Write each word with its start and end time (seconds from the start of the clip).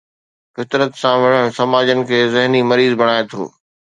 فطرت 0.55 0.91
سان 1.01 1.15
وڙهڻ 1.23 1.47
سماجن 1.59 1.99
کي 2.11 2.19
ذهني 2.37 2.61
مريض 2.71 2.91
بڻائي 3.03 3.23
ٿو. 3.35 3.41